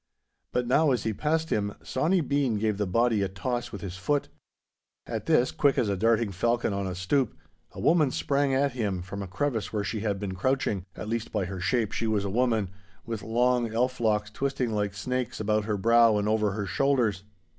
[0.51, 3.97] But now, as he passed him, Sawny Bean gave the body a toss with his
[3.97, 4.29] foot.
[5.05, 7.35] At this, quick as a darting falcon on the stoop,
[7.73, 11.45] a woman sprang at him from, a crevice where she had been crouching—at least by
[11.45, 12.71] her shape she was a woman,
[13.05, 17.21] with long elf locks twisting like snakes about her brow and over her shoulders.